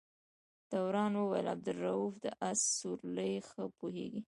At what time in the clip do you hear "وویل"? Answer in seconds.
1.15-1.47